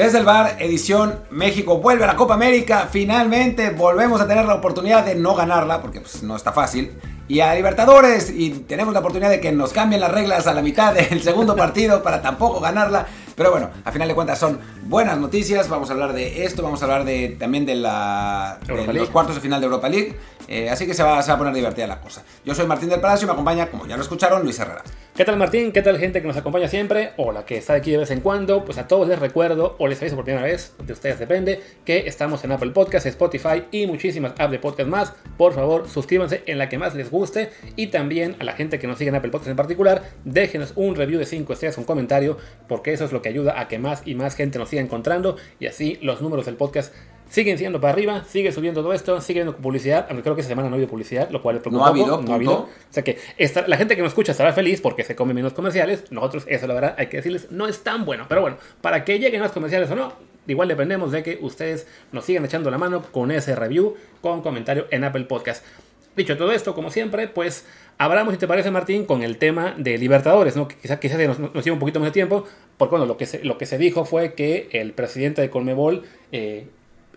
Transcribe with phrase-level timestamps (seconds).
[0.00, 2.88] Desde el bar, edición México vuelve a la Copa América.
[2.90, 6.92] Finalmente volvemos a tener la oportunidad de no ganarla, porque pues, no está fácil.
[7.28, 10.62] Y a Libertadores, y tenemos la oportunidad de que nos cambien las reglas a la
[10.62, 13.06] mitad del segundo partido para tampoco ganarla.
[13.36, 15.68] Pero bueno, a final de cuentas son buenas noticias.
[15.68, 19.34] Vamos a hablar de esto, vamos a hablar de, también de, la, de los cuartos
[19.34, 20.16] de final de Europa League.
[20.48, 22.22] Eh, así que se va, se va a poner divertida la cosa.
[22.42, 24.82] Yo soy Martín del Palacio y me acompaña, como ya lo escucharon, Luis Herrera.
[25.20, 25.70] ¿Qué tal Martín?
[25.70, 27.10] ¿Qué tal gente que nos acompaña siempre?
[27.18, 28.64] O la que está aquí de vez en cuando.
[28.64, 32.06] Pues a todos les recuerdo, o les aviso por primera vez, de ustedes depende, que
[32.06, 35.12] estamos en Apple Podcasts, Spotify y muchísimas apps de podcast más.
[35.36, 37.50] Por favor, suscríbanse en la que más les guste.
[37.76, 40.96] Y también a la gente que nos sigue en Apple Podcasts en particular, déjenos un
[40.96, 44.00] review de 5 estrellas, un comentario, porque eso es lo que ayuda a que más
[44.06, 45.36] y más gente nos siga encontrando.
[45.58, 46.94] Y así los números del podcast
[47.30, 50.50] siguen siendo para arriba, sigue subiendo todo esto, sigue habiendo publicidad, aunque creo que esta
[50.50, 51.84] semana no ha habido publicidad, lo cual es preocupa.
[51.84, 52.52] No ha habido, no ha habido.
[52.52, 53.18] O sea que
[53.66, 56.74] la gente que nos escucha estará feliz porque se come menos comerciales, nosotros, eso la
[56.74, 59.90] verdad, hay que decirles, no es tan bueno, pero bueno, para que lleguen más comerciales
[59.90, 60.12] o no,
[60.48, 64.86] igual dependemos de que ustedes nos sigan echando la mano con ese review, con comentario
[64.90, 65.64] en Apple Podcast.
[66.16, 67.64] Dicho todo esto, como siempre, pues
[67.96, 70.66] hablamos, si te parece, Martín, con el tema de Libertadores, ¿no?
[70.66, 72.44] Quizás quizá nos, nos lleva un poquito más de tiempo,
[72.76, 76.02] porque bueno, lo que se, lo que se dijo fue que el presidente de Colmebol
[76.32, 76.66] eh,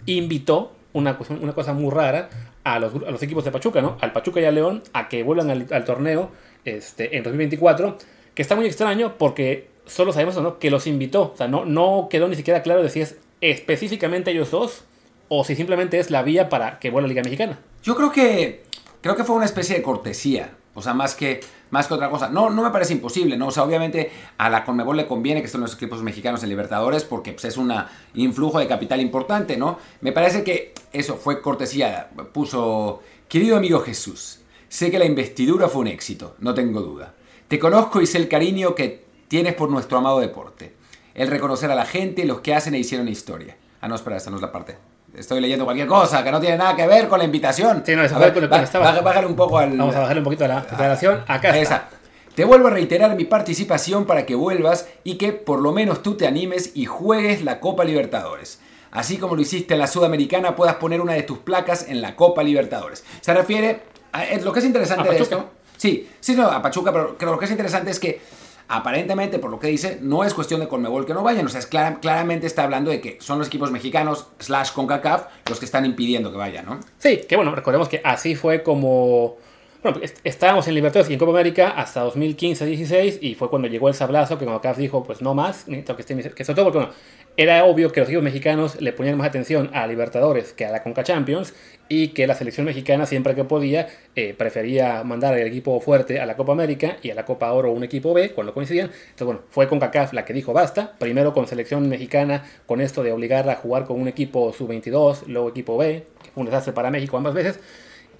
[0.06, 2.30] invitó una, una cosa muy rara
[2.64, 3.98] a los, a los, equipos de Pachuca, ¿no?
[4.02, 6.32] Al Pachuca y al León a que vuelvan al, torneo
[6.66, 7.98] este, en 2024,
[8.34, 10.60] que está muy extraño porque solo sabemos ¿no?
[10.60, 14.32] que los invitó, o sea, no, no quedó ni siquiera claro de si es específicamente
[14.32, 14.86] ellos dos
[15.28, 17.60] o si simplemente es la vía para que vuelva a la Liga Mexicana.
[17.84, 18.64] Yo creo que,
[19.02, 21.42] creo que fue una especie de cortesía, o sea, más que,
[21.74, 22.30] más que otra cosa.
[22.30, 23.48] No, no me parece imposible, ¿no?
[23.48, 27.04] O sea, obviamente a la Conmebol le conviene que estén los equipos mexicanos en Libertadores
[27.04, 27.74] porque pues, es un
[28.14, 29.80] influjo de capital importante, ¿no?
[30.02, 32.12] Me parece que eso fue cortesía.
[32.32, 37.16] Puso, querido amigo Jesús, sé que la investidura fue un éxito, no tengo duda.
[37.48, 40.76] Te conozco y sé el cariño que tienes por nuestro amado deporte.
[41.16, 43.58] El reconocer a la gente, los que hacen e hicieron historia.
[43.82, 46.58] Ah, no, espera, esta no es la parte estoy leyendo cualquier cosa que no tiene
[46.58, 47.84] nada que ver con la invitación.
[47.86, 49.00] Sí, no, eso fue con el estaba.
[49.02, 49.78] Bájale un poco al.
[49.78, 51.24] Vamos a bajarle un poquito a la declaración.
[51.28, 51.90] Acá está.
[52.36, 56.16] Te vuelvo a reiterar mi participación para que vuelvas y que por lo menos tú
[56.16, 58.60] te animes y juegues la Copa Libertadores.
[58.90, 62.16] Así como lo hiciste en la Sudamericana, puedas poner una de tus placas en la
[62.16, 63.04] Copa Libertadores.
[63.22, 63.82] Se refiere
[64.12, 65.52] a lo que es interesante de esto.
[65.78, 68.22] Sí, sí, no, a Pachuca, pero creo que lo que es interesante es que
[68.68, 71.46] aparentemente, por lo que dice, no es cuestión de Conmebol que no vayan.
[71.46, 75.60] O sea, es claramente está hablando de que son los equipos mexicanos, slash CONCACAF, los
[75.60, 76.80] que están impidiendo que vayan, ¿no?
[76.98, 79.38] Sí, que bueno, recordemos que así fue como...
[79.84, 83.94] Bueno, estábamos en Libertadores y en Copa América hasta 2015-16 y fue cuando llegó el
[83.94, 86.16] sablazo que CONCACAF dijo, pues no más, que esté...
[86.16, 86.94] Que sobre todo porque, bueno,
[87.36, 90.82] era obvio que los equipos mexicanos le ponían más atención a Libertadores que a la
[90.84, 91.54] Conca Champions
[91.90, 96.26] y que la selección mexicana siempre que podía eh, prefería mandar el equipo fuerte a
[96.26, 98.90] la Copa América y a la Copa Oro un equipo B cuando coincidían.
[98.90, 103.12] Entonces bueno, fue CONCACAF la que dijo basta, primero con selección mexicana con esto de
[103.12, 106.90] obligarla a jugar con un equipo sub-22, luego equipo B, que fue un desastre para
[106.90, 107.60] México ambas veces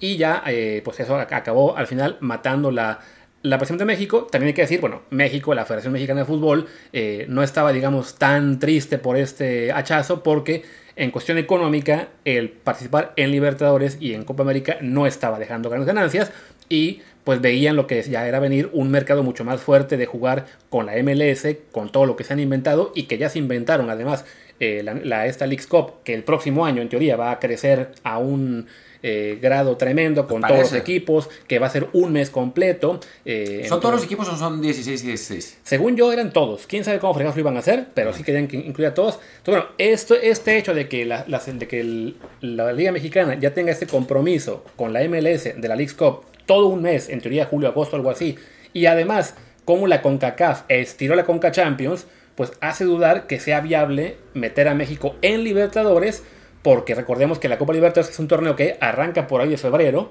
[0.00, 3.00] y ya eh, pues eso acabó al final matando la
[3.44, 6.66] la presión de México, también hay que decir, bueno, México, la Federación Mexicana de Fútbol,
[6.94, 10.62] eh, no estaba, digamos, tan triste por este hachazo porque
[10.96, 15.86] en cuestión económica el participar en Libertadores y en Copa América no estaba dejando grandes
[15.86, 16.32] ganancias
[16.70, 20.46] y pues veían lo que ya era venir un mercado mucho más fuerte de jugar
[20.70, 23.90] con la MLS, con todo lo que se han inventado y que ya se inventaron.
[23.90, 24.24] Además
[24.58, 28.18] eh, la, esta League Cup, que el próximo año en teoría va a crecer a
[28.18, 28.68] un
[29.06, 33.00] eh, grado tremendo con todos los equipos, que va a ser un mes completo.
[33.26, 35.58] Eh, ¿Son todos los equipos o son 16 y 16?
[35.62, 36.66] Según yo eran todos.
[36.66, 39.18] Quién sabe cómo fregados lo iban a hacer, pero sí querían incluir a todos.
[39.36, 43.72] Entonces, bueno, esto, este hecho de que, la, de que la Liga Mexicana ya tenga
[43.72, 47.68] este compromiso con la MLS de la League Cup todo un mes, en teoría julio,
[47.68, 48.36] agosto, algo así,
[48.72, 49.34] y además
[49.66, 52.06] como la CONCACAF estiró la CONCA Champions,
[52.36, 56.22] pues hace dudar que sea viable meter a México en Libertadores
[56.64, 60.10] porque recordemos que la Copa Libertadores es un torneo que arranca por ahí de febrero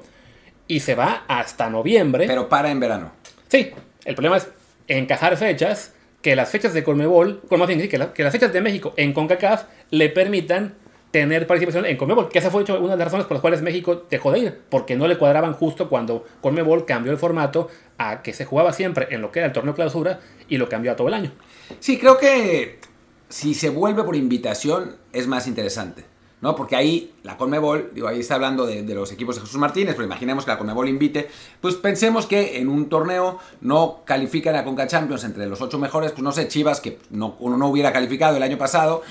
[0.67, 2.27] y se va hasta noviembre.
[2.27, 3.11] Pero para en verano.
[3.47, 3.71] Sí,
[4.05, 4.47] el problema es
[4.88, 8.94] encajar fechas, que las fechas de Colmebol, más bien, que, que las fechas de México
[8.97, 10.75] en CONCACAF le permitan
[11.09, 13.63] tener participación en Conmebol, que esa fue hecho una de las razones por las cuales
[13.63, 17.67] México dejó de ir, porque no le cuadraban justo cuando Conmebol cambió el formato
[17.97, 20.91] a que se jugaba siempre en lo que era el torneo clausura y lo cambió
[20.91, 21.31] a todo el año.
[21.79, 22.79] Sí, creo que
[23.27, 26.12] si se vuelve por invitación es más interesante.
[26.44, 26.57] ¿No?
[26.57, 30.06] Porque ahí la Conmebol, digo, ahí está hablando de, los equipos de Jesús Martínez, pero
[30.06, 31.30] imaginemos que la Conmebol invite,
[31.62, 36.12] pues pensemos que en un torneo no califican a Conca Champions entre los ocho mejores,
[36.12, 39.04] pues no sé, Chivas, que no, uno no hubiera calificado el año pasado,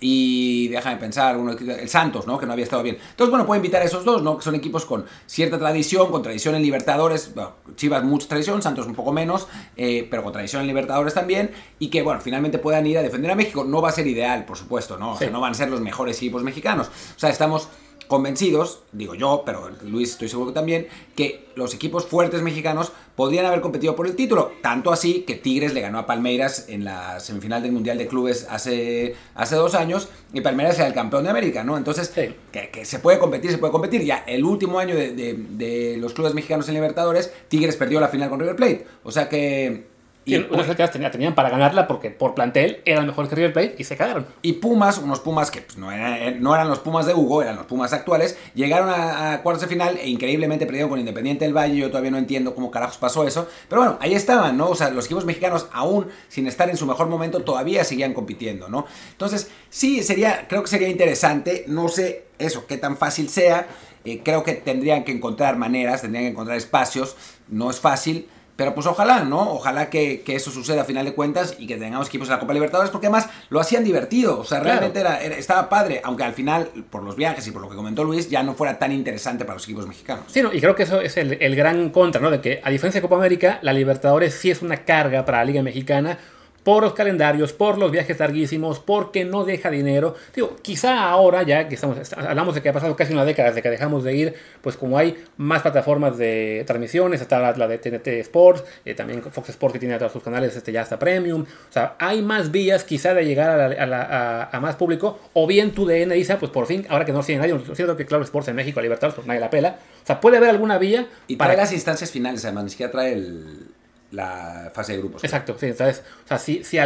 [0.00, 2.38] y déjame pensar, uno, el Santos, ¿no?
[2.38, 2.96] Que no había estado bien.
[3.10, 4.36] Entonces, bueno, puedo invitar a esos dos, ¿no?
[4.36, 7.32] Que son equipos con cierta tradición, con tradición en Libertadores.
[7.76, 11.50] Chivas mucha tradición, Santos un poco menos, eh, pero con tradición en Libertadores también.
[11.78, 13.64] Y que, bueno, finalmente puedan ir a defender a México.
[13.64, 15.12] No va a ser ideal, por supuesto, ¿no?
[15.12, 16.88] O sea, no van a ser los mejores equipos mexicanos.
[16.88, 17.68] O sea, estamos
[18.08, 23.46] convencidos, digo yo, pero Luis estoy seguro que también, que los equipos fuertes mexicanos podrían
[23.46, 24.52] haber competido por el título.
[24.62, 28.46] Tanto así que Tigres le ganó a Palmeiras en la semifinal del Mundial de Clubes
[28.48, 31.76] hace, hace dos años y Palmeiras era el campeón de América, ¿no?
[31.76, 34.02] Entonces, que, se puede competir, se puede competir.
[34.02, 38.30] Ya el último año de, de los clubes mexicanos en Libertadores, Tigres perdió la final
[38.30, 38.86] con River Plate.
[39.02, 39.87] O sea que
[40.28, 43.96] y unas tenían, para ganarla porque por plantel era mejor que River Plate y se
[43.96, 44.26] cagaron.
[44.42, 47.42] Y Pumas, unos Pumas que pues, no, eran, eh, no, eran, los Pumas de Hugo,
[47.42, 51.56] eran los Pumas actuales, llegaron a, cuartos de final e increíblemente perdieron con Independiente del
[51.56, 51.76] Valle.
[51.76, 53.48] Yo todavía no entiendo cómo carajos pasó eso.
[53.68, 54.68] Pero bueno, ahí estaban, ¿no?
[54.68, 58.68] O sea, los equipos mexicanos, aún sin estar en su mejor momento, todavía seguían compitiendo,
[58.68, 58.86] ¿no?
[59.12, 61.64] Entonces, sí, sería, creo que sería interesante.
[61.68, 63.66] No sé eso, qué tan fácil sea.
[64.04, 67.16] Eh, creo que tendrían que encontrar maneras, tendrían que encontrar espacios.
[67.48, 68.28] No es fácil.
[68.58, 69.52] Pero pues ojalá, ¿no?
[69.52, 72.54] Ojalá que, eso suceda a final de cuentas y que tengamos equipos en la Copa
[72.54, 74.40] Libertadores, porque además lo hacían divertido.
[74.40, 77.68] O sea, realmente era, estaba padre, aunque al final, por los viajes y por lo
[77.68, 80.24] que comentó Luis, ya no fuera tan interesante para los equipos mexicanos.
[80.26, 82.32] Sí, no, y creo que eso es el, el gran contra, ¿no?
[82.32, 85.44] De que, a diferencia de Copa América, la Libertadores sí es una carga para la
[85.44, 86.18] Liga Mexicana
[86.68, 90.14] por los calendarios, por los viajes larguísimos, porque no deja dinero.
[90.34, 93.62] Digo, quizá ahora, ya que estamos, hablamos de que ha pasado casi una década desde
[93.62, 98.08] que dejamos de ir, pues como hay más plataformas de transmisiones, está la, de TNT
[98.20, 101.72] Sports, eh, también Fox Sports que tiene todos sus canales, este ya está Premium, o
[101.72, 106.36] sea, hay más vías quizá de llegar a, más público, o bien tu DN dice,
[106.36, 108.78] pues por fin, ahora que no tiene nadie, es cierto que Claro Sports en México,
[108.78, 111.06] a Libertad, pues nadie la pela, o sea, puede haber alguna vía.
[111.28, 113.68] Y para las instancias finales, además, ni siquiera trae el
[114.10, 115.24] la fase de grupos.
[115.24, 116.02] Exacto, sí, ¿sabes?
[116.24, 116.78] O sea, si, si,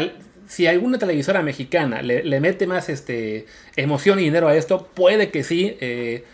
[0.46, 3.46] si alguna televisora mexicana le, mete más este,
[3.76, 6.24] emoción y dinero a esto, puede que sí eh,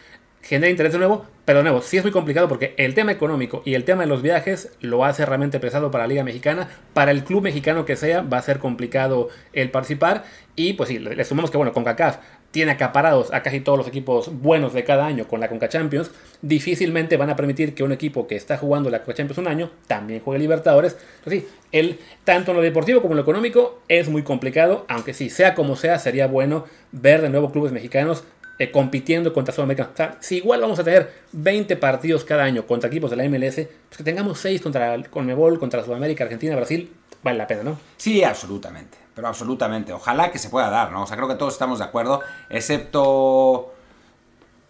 [0.43, 3.63] genere interés de nuevo, pero de nuevo, sí es muy complicado porque el tema económico
[3.65, 6.69] y el tema de los viajes lo hace realmente pesado para la Liga Mexicana.
[6.95, 10.25] Para el club mexicano que sea, va a ser complicado el participar.
[10.57, 12.19] Y pues sí, le sumamos que, bueno, con CACAF
[12.51, 16.11] tiene acaparados a casi todos los equipos buenos de cada año con la Conca Champions,
[16.41, 19.71] difícilmente van a permitir que un equipo que está jugando la Conca Champions un año
[19.87, 20.97] también juegue Libertadores.
[21.27, 25.31] Sí, el, tanto en lo deportivo como en lo económico es muy complicado, aunque sí,
[25.31, 28.25] sea como sea, sería bueno ver de nuevo clubes mexicanos
[28.59, 29.91] eh, compitiendo contra Sudamérica.
[29.93, 33.29] O sea, si igual vamos a tener 20 partidos cada año contra equipos de la
[33.29, 36.91] MLS, pues que tengamos 6 contra Conmebol, contra Sudamérica, Argentina, Brasil,
[37.23, 37.79] vale la pena, ¿no?
[37.97, 39.93] Sí, absolutamente pero absolutamente.
[39.93, 41.03] Ojalá que se pueda dar, ¿no?
[41.03, 43.75] O sea, creo que todos estamos de acuerdo, excepto,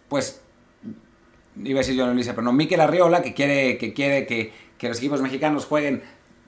[0.07, 0.41] pues,
[1.63, 4.51] iba a decir yo no Luisa, pero no, Miquel Arriola, que quiere que, quiere que,
[4.87, 6.01] los equipos mexicanos jueguen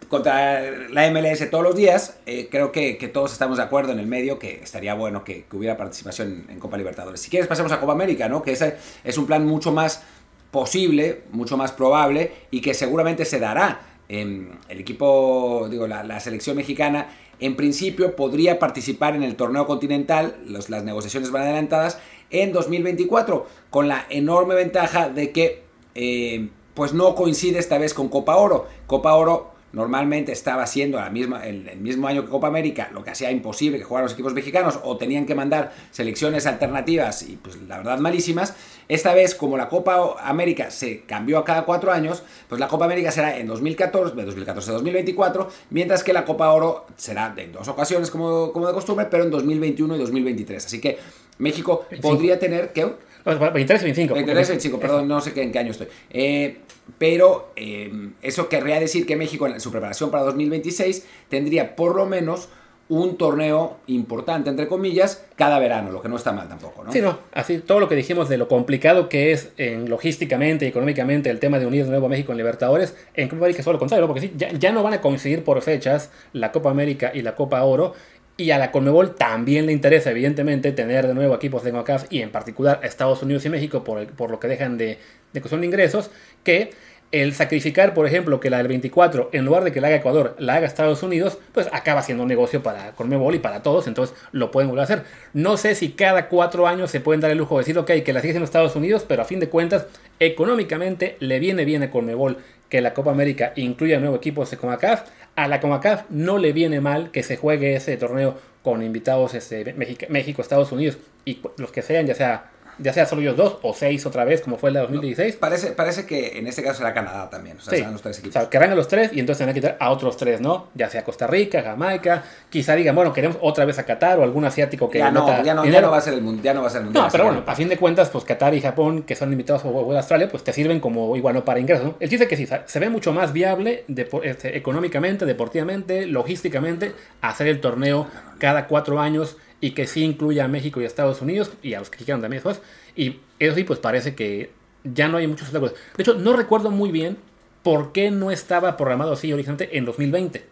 [0.10, 4.08] contra la MLS todos los días, eh, creo que, todos estamos de acuerdo en el
[4.08, 7.22] medio que estaría bueno que, hubiera participación en Copa Libertadores.
[7.22, 8.42] Si quieres pasemos a Copa América, ¿no?
[8.42, 10.02] Que ese es un plan mucho más
[10.50, 13.82] posible, mucho más probable y que seguramente se dará.
[14.10, 17.08] el equipo, digo, la selección mexicana
[17.42, 22.00] en principio podría participar en el torneo continental, las negociaciones van adelantadas,
[22.30, 25.64] en 2024, con la enorme ventaja de que
[25.96, 28.68] eh, pues no coincide esta vez con Copa Oro.
[28.88, 33.04] Copa Oro normalmente estaba haciendo la misma, el, el, mismo año que Copa América, lo
[33.04, 37.38] que hacía imposible que jugaran los equipos mexicanos o tenían que mandar selecciones alternativas y
[37.38, 38.54] pues la verdad malísimas.
[38.88, 42.86] Esta vez, como la Copa América se cambió a cada cuatro años, pues la Copa
[42.86, 47.54] América será en 2014, de 2014 a 2024, mientras que la Copa Oro será en
[47.54, 50.66] dos ocasiones como, como de costumbre, pero en 2021 y 2023.
[50.66, 51.00] Así que
[51.38, 52.74] México podría tener...
[52.74, 53.11] ¿qué?
[53.26, 54.14] 23 25.
[54.14, 55.88] 23 25, perdón, no sé qué, en qué año estoy.
[56.10, 56.58] Eh,
[56.98, 62.06] pero eh, eso querría decir que México en su preparación para 2026 tendría por lo
[62.06, 62.50] menos
[62.92, 66.92] un torneo importante, entre comillas, cada verano, lo que no está mal tampoco, ¿no?
[66.92, 70.68] Sí, no, así todo lo que dijimos de lo complicado que es en logísticamente y
[70.68, 73.64] económicamente el tema de unir de nuevo a México en Libertadores, en Copa América es
[73.64, 76.70] todo lo contrario, porque sí, ya, ya, no van a coincidir por fechas la Copa
[76.70, 77.94] América y la Copa Oro,
[78.42, 82.22] y a la Conmebol también le interesa, evidentemente, tener de nuevo equipos de CONCACAF y
[82.22, 84.98] en particular a Estados Unidos y México por, por lo que dejan de,
[85.34, 86.12] de cuestión de ingresos,
[86.44, 86.72] que
[87.12, 90.36] el sacrificar, por ejemplo, que la del 24, en lugar de que la haga Ecuador,
[90.40, 94.16] la haga Estados Unidos, pues acaba siendo un negocio para Conmebol y para todos, entonces
[94.32, 95.04] lo pueden volver a hacer.
[95.34, 98.14] No sé si cada cuatro años se pueden dar el lujo de decir, ok, que
[98.14, 99.88] la sigue en Estados Unidos, pero a fin de cuentas,
[100.20, 102.38] económicamente le viene bien a Conmebol
[102.70, 105.10] que la Copa América incluya nuevo equipo de Comacaf.
[105.42, 109.74] A la Comacaf no le viene mal que se juegue ese torneo con invitados este,
[109.74, 113.74] México, Estados Unidos y los que sean, ya sea ya sea solo ellos dos o
[113.74, 115.36] seis otra vez, como fue el de 2016.
[115.38, 117.78] Parece, parece que en este caso será Canadá también, o sea, Sí.
[117.78, 118.34] serán los tres O equipos.
[118.34, 120.68] sea, querrán a los tres y entonces tendrán que quitar a otros tres, ¿no?
[120.74, 124.46] Ya sea Costa Rica, Jamaica, quizá digan, bueno, queremos otra vez a Qatar o algún
[124.46, 126.62] asiático que ya, no, ya, no, ya no va a ser el mundial, ya no
[126.62, 127.06] va a ser el mundial.
[127.06, 129.70] No, pero bueno, a fin de cuentas, pues Qatar y Japón, que son invitados o
[129.70, 131.96] o Australia, pues te sirven como igual no para ingresos, ¿no?
[132.00, 136.94] El chiste es que sí, se- ve mucho más viable depo- este, económicamente, deportivamente, logísticamente,
[137.22, 138.08] hacer el torneo
[138.40, 141.80] cada cuatro años y que sí incluya a México y a Estados Unidos y a
[141.80, 142.62] los que quieran también después.
[142.96, 144.52] Y eso sí, pues parece que
[144.84, 145.76] ya no hay muchos obstáculos.
[145.96, 147.18] De hecho, no recuerdo muy bien
[147.64, 150.46] por qué no estaba programado así originalmente en 2020.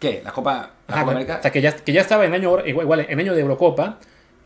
[0.00, 0.22] ¿Qué?
[0.24, 1.42] ¿La Copa, la Ajá, Copa o América?
[1.42, 3.98] sea, que ya, que ya estaba en año, igual, en año de Eurocopa,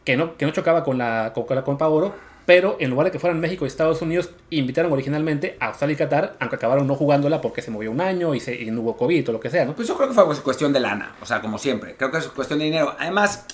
[0.04, 3.12] que no, que no chocaba con la, con, la Copa Oro, pero en lugar de
[3.12, 6.94] que fueran México y Estados Unidos, invitaron originalmente a Australia y Qatar, aunque acabaron no
[6.94, 9.48] jugándola porque se movió un año y, se, y no hubo COVID o lo que
[9.48, 9.74] sea, ¿no?
[9.74, 11.94] Pues yo creo que fue pues, cuestión de lana, o sea, como siempre.
[11.96, 12.94] Creo que es cuestión de dinero.
[12.98, 13.46] Además,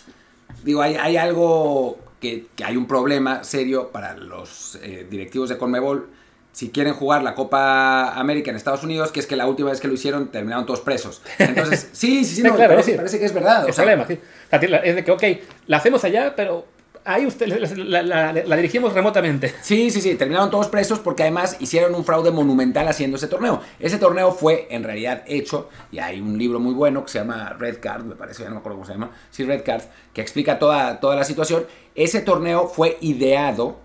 [0.64, 5.58] digo, hay, hay algo que, que hay un problema serio para los eh, directivos de
[5.58, 6.08] Conmebol.
[6.52, 9.80] Si quieren jugar la Copa América en Estados Unidos, que es que la última vez
[9.80, 11.22] que lo hicieron terminaron todos presos.
[11.38, 13.64] Entonces, sí, sí, sí, no, claro, parece, que es verdad.
[13.64, 14.18] El o sea, problema, sí.
[14.52, 15.22] O sea, es de que, ok,
[15.68, 16.66] la hacemos allá, pero
[17.04, 19.54] ahí usted la, la- la- la dirigimos remotamente.
[19.62, 23.61] Sí, sí, sí, terminaron todos presos porque además hicieron un fraude monumental haciendo ese torneo.
[23.78, 27.50] Ese torneo fue en realidad hecho, y hay un libro muy bueno que se llama
[27.59, 30.21] Red Card, me parece, ya no me acuerdo cómo se llama, sí, Red Card, que
[30.21, 31.64] explica toda, toda la situación.
[31.95, 33.78] Ese torneo fue ideado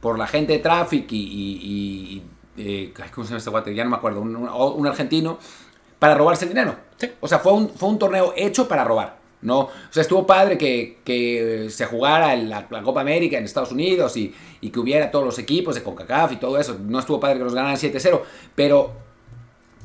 [0.00, 1.16] por la gente de Traffic y...
[1.16, 1.62] y-
[2.16, 2.22] y-
[2.60, 3.72] eh, ¿Cómo se llama este guate?
[3.74, 5.38] Ya no me acuerdo, un, un- un argentino,
[6.00, 6.74] para robarse el dinero.
[6.96, 7.10] Sí.
[7.20, 9.16] O sea, fue un, fue un torneo hecho para robar.
[9.40, 13.70] No, o sea, estuvo padre que, que se jugara la, la Copa América en Estados
[13.70, 16.76] Unidos y, y que hubiera todos los equipos de CONCACAF y todo eso.
[16.80, 18.20] No estuvo padre que nos ganaran 7-0,
[18.56, 18.92] pero,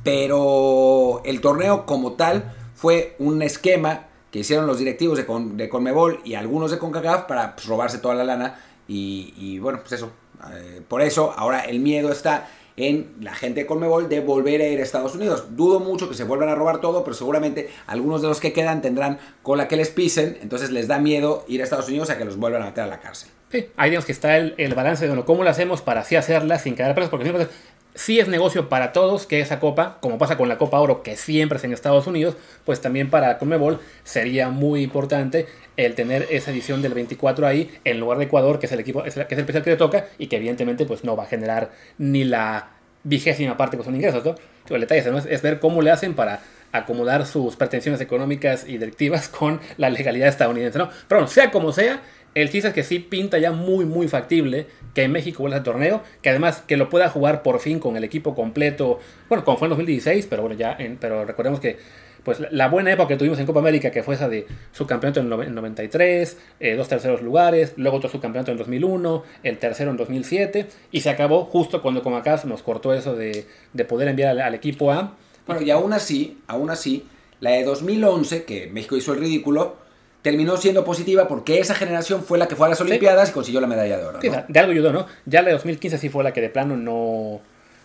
[0.04, 5.70] pero el torneo como tal fue un esquema que hicieron los directivos de, Con- de
[5.70, 8.60] Conmebol y algunos de CONCACAF para pues, robarse toda la lana.
[8.88, 10.12] Y, y, bueno, pues eso.
[10.52, 14.68] Eh, por eso ahora el miedo está en la gente de Conmebol de volver a
[14.68, 15.56] ir a Estados Unidos.
[15.56, 18.82] Dudo mucho que se vuelvan a robar todo, pero seguramente algunos de los que quedan
[18.82, 22.26] tendrán cola que les pisen, entonces les da miedo ir a Estados Unidos a que
[22.26, 23.30] los vuelvan a meter a la cárcel.
[23.52, 26.16] Sí, ahí digamos que está el, el balance de bueno, cómo lo hacemos para así
[26.16, 27.48] hacerla sin quedar presos, porque
[27.96, 31.16] sí es negocio para todos que esa copa, como pasa con la Copa Oro, que
[31.16, 32.36] siempre es en Estados Unidos,
[32.66, 35.48] pues también para Conmebol sería muy importante
[35.78, 39.04] el tener esa edición del 24 ahí en lugar de Ecuador, que es el equipo,
[39.04, 41.72] que es el especial que le toca y que evidentemente pues no va a generar
[41.98, 42.70] ni la
[43.04, 44.36] vigésima parte que son ingresos, ¿no?
[44.70, 49.62] El detalle es ver cómo le hacen para acomodar sus pretensiones económicas y directivas con
[49.78, 50.90] la legalidad estadounidense, ¿no?
[51.08, 52.02] Pero bueno, sea como sea,
[52.36, 55.64] el chiste es que sí pinta ya muy, muy factible que en México vuelva al
[55.64, 59.58] torneo, que además que lo pueda jugar por fin con el equipo completo, bueno, como
[59.58, 61.78] fue en 2016, pero bueno, ya, en- pero recordemos que
[62.24, 65.34] pues la- buena época que tuvimos en Copa América, que fue esa de subcampeonato en
[65.44, 70.68] en 93, eh, dos terceros lugares, luego otro subcampeonato en 2001, el tercero en 2007,
[70.92, 74.54] y se acabó justo cuando Comacas nos cortó eso de, de poder enviar al, al
[74.56, 75.16] equipo A.
[75.48, 77.06] Bueno, y aún así, aún así,
[77.42, 79.76] la de 2011, que México hizo el ridículo,
[80.24, 83.62] terminó siendo positiva porque esa generación fue la que fue a las Olimpiadas y consiguió
[83.62, 84.20] la medalla de oro.
[84.22, 85.06] Sí, de algo ayudó, ¿no?
[85.26, 87.42] Ya la de 2015 sí fue la que de plano no...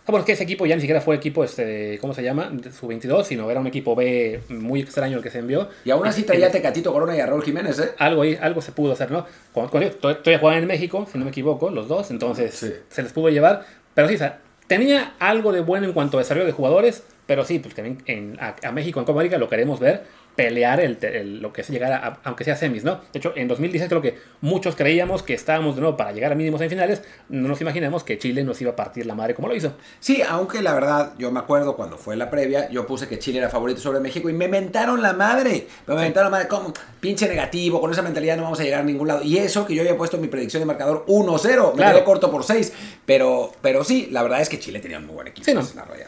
[0.07, 2.51] Ah, bueno, es que ese equipo ya ni siquiera fue equipo, este, ¿cómo se llama?
[2.81, 5.69] Su 22, sino era un equipo B muy extraño el que se envió.
[5.85, 7.91] Y aún así traía a Tecatito Corona y a Raúl Jiménez, ¿eh?
[7.99, 9.27] algo algo se pudo hacer, ¿no?
[9.53, 12.73] Cuando, cuando to- todavía jugaban en México, si no me equivoco, los dos, entonces Sí.
[12.89, 13.67] se les pudo llevar.
[13.93, 17.45] Pero sí, o sea, tenía algo de bueno en cuanto a desarrollo de jugadores, pero
[17.45, 20.05] sí, pues también en, a, a México en Copa América lo queremos ver
[20.39, 23.01] pelear el, el- lo que es llegar a, aunque sea semis, ¿no?
[23.13, 26.37] De hecho, en 2016 creo que muchos creíamos que estábamos de nuevo para llegar a
[26.37, 29.49] mínimos en finales, no nos imaginamos que Chile nos iba a partir la madre como
[29.49, 29.73] lo hizo.
[29.99, 33.39] Sí, aunque la verdad, yo me acuerdo cuando fue la previa, yo puse que Chile
[33.39, 35.67] era favorito sobre México y me mentaron la madre.
[35.89, 38.85] Me mentaron la madre, como pinche negativo, con esa mentalidad no vamos a llegar a
[38.85, 39.25] ningún lado.
[39.25, 41.97] Y eso que yo había puesto mi predicción de marcador 1-0, me Claro.
[41.97, 42.73] quedé corto por 6.
[43.07, 45.45] Pero, pero sí, la verdad es que Chile tenía un muy buen equipo.
[45.45, 45.63] Sí, no.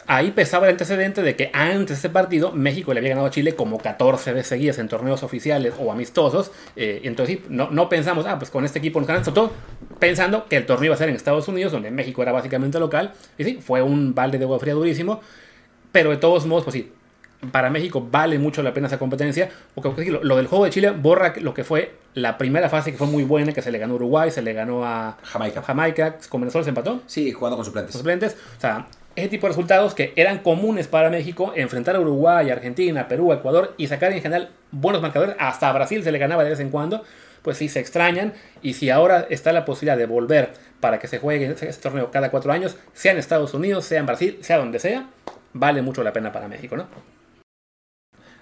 [0.07, 3.31] Ahí pesaba el antecedente de que antes de ese partido México le había ganado a
[3.31, 6.51] Chile como 14 veces seguidas en torneos oficiales o amistosos.
[6.77, 9.53] eh, entonces no, no pensamos, ah, pues con este equipo nos ganan, sobre todo
[9.99, 13.13] pensando que el torneo iba a ser en Estados Unidos, donde México era básicamente local.
[13.39, 15.21] Y sí, fue un balde de agua fría durísimo.
[15.93, 16.93] Pero de todos modos, pues sí,
[17.53, 19.51] para México vale mucho la pena esa competencia.
[19.75, 22.99] Porque lo, lo del juego de Chile borra lo que fue la primera fase, que
[22.99, 25.63] fue muy buena, que se le ganó a Uruguay, se le ganó a Jamaica.
[25.63, 27.95] Jamaica, con Venezuela se empató Sí, jugando con suplentes.
[27.97, 28.37] suplentes.
[28.57, 28.87] O sea,
[29.21, 33.75] ese tipo de resultados que eran comunes para México, enfrentar a Uruguay, Argentina, Perú, Ecuador
[33.77, 36.71] y sacar en general buenos marcadores, hasta a Brasil se le ganaba de vez en
[36.71, 37.05] cuando,
[37.43, 38.35] pues sí se extrañan.
[38.63, 42.31] Y si ahora está la posibilidad de volver para que se juegue ese, torneo cada
[42.31, 45.09] cuatro años, sea en Estados Unidos, sea en Brasil, sea donde sea,
[45.53, 46.87] vale mucho la pena para México, ¿no?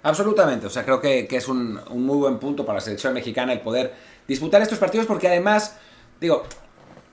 [0.01, 3.51] Absolutamente, o sea, creo que, que es un muy buen punto para la selección mexicana
[3.51, 3.93] el poder
[4.27, 5.77] disputar estos partidos porque además,
[6.21, 6.45] digo,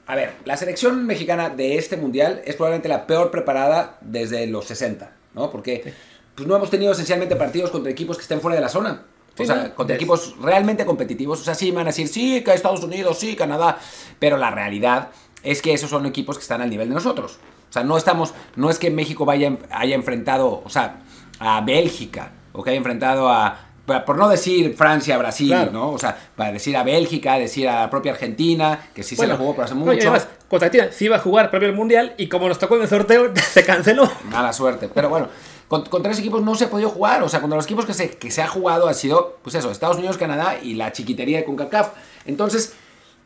[0.07, 4.67] a ver, la selección mexicana de este mundial es probablemente la peor preparada desde los
[4.67, 5.51] 60, ¿no?
[5.51, 5.93] Porque
[6.35, 9.03] pues, no hemos tenido esencialmente partidos contra equipos que estén fuera de la zona.
[9.39, 11.41] O sea, no, contra equipos realmente competitivos.
[11.41, 13.79] O sea, sí, van a decir, sí, que Estados Unidos, sí, Canadá.
[14.19, 15.11] Pero la realidad
[15.43, 17.39] es que esos son equipos que están al nivel de nosotros.
[17.69, 21.03] O sea, no estamos, no es que México vaya, haya enfrentado, o sea,
[21.39, 25.71] a Bélgica, o que haya enfrentado a, por no decir Francia, Brasil, Claro.
[25.73, 25.91] ¿no?
[25.93, 29.37] O sea, para decir a Bélgica, decir a la propia Argentina, que sí se la
[29.37, 30.09] jugó por hace no, y mucho.
[30.11, 32.83] además, contra Argentina sí iba a jugar previo al Mundial y como nos tocó en
[32.83, 34.11] el sorteo, se canceló.
[34.31, 34.89] Mala suerte.
[34.93, 35.29] Pero bueno,
[35.69, 37.23] con- contra esos equipos no se ha podido jugar.
[37.23, 39.71] O sea, contra los equipos que se, que se ha jugado ha sido, pues eso,
[39.71, 41.91] Estados Unidos, Canadá y la chiquitería de CONCACAF.
[42.25, 42.73] Entonces,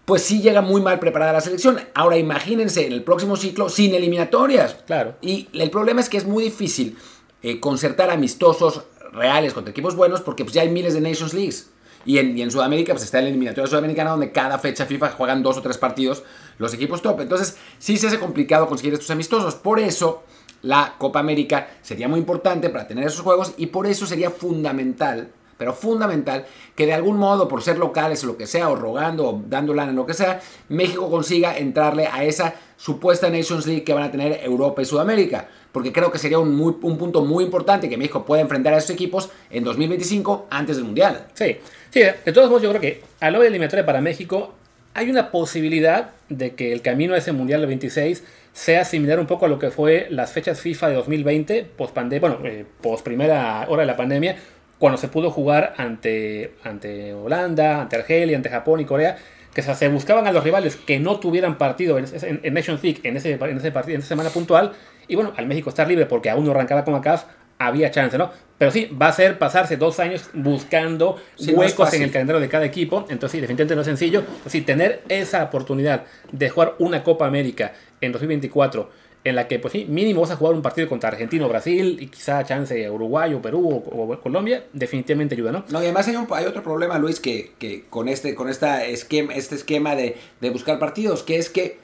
[0.05, 1.81] pues sí llega muy mal preparada la selección.
[1.95, 4.76] Ahora imagínense en el próximo ciclo sin eliminatorias.
[4.87, 5.14] Claro.
[5.23, 6.99] Y el problema es que es muy difícil
[7.43, 11.71] eh, concertar amistosos reales contra equipos buenos porque pues ya hay miles de Nations Leagues.
[12.07, 15.62] Y en, Sudamérica pues está el eliminatorio sudamericana donde cada fecha FIFA juegan dos o
[15.62, 16.23] tres partidos
[16.59, 17.21] los equipos top.
[17.21, 19.55] Entonces sí se hace complicado conseguir estos amistosos.
[19.55, 20.23] Por eso
[20.62, 25.31] la Copa América sería muy importante para tener esos juegos y por eso sería fundamental,
[25.57, 29.29] pero fundamental, que de algún modo, por ser locales o lo que sea, o rogando
[29.29, 33.93] o dando lana lo que sea, México consiga entrarle a esa supuesta Nations League que
[33.93, 35.49] van a tener Europa y Sudamérica.
[35.72, 38.78] Porque creo que sería un, muy- un punto muy importante que México pueda enfrentar a
[38.78, 41.26] esos equipos en 2025 antes del Mundial.
[41.34, 41.56] Sí,
[41.90, 44.54] sí, de todos modos yo creo que a hora de eliminatoria para México
[44.94, 49.26] hay una posibilidad de que el camino a ese Mundial del 26 sea similar un
[49.26, 53.64] poco a lo que fue las fechas FIFA de 2020, post bueno, eh, post primera
[53.68, 54.36] hora de la pandemia,
[54.80, 59.18] cuando se pudo jugar ante, ante Holanda, ante Argelia, ante Japón y Corea,
[59.54, 63.00] que se, buscaban a los rivales que no tuvieran partido en, en- en Nations League
[63.04, 64.72] en ese, en ese en esa semana puntual,
[65.11, 67.25] y bueno, al México estar libre porque aún no arrancaba con ACAF,
[67.59, 68.31] había chance, ¿no?
[68.57, 72.49] Pero sí, va a ser pasarse dos años buscando Sí, huecos en el calendario de
[72.49, 73.00] cada equipo.
[73.11, 74.23] Entonces, sí, definitivamente no es sencillo.
[74.47, 78.90] Sí, tener esa oportunidad de jugar una Copa América en 2024,
[79.25, 81.99] en la que, pues sí, mínimo vas a jugar un partido contra Argentina o Brasil,
[82.00, 85.64] y quizá chance Uruguay o Perú o, o Colombia, definitivamente ayuda, ¿no?
[85.71, 88.85] No, y además hay, un- hay otro problema, Luis, que, que con este, con esta
[88.87, 91.79] esquema, este esquema de, de buscar partidos, que es que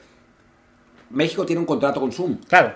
[1.09, 2.37] México tiene un contrato con Zoom.
[2.47, 2.73] Claro,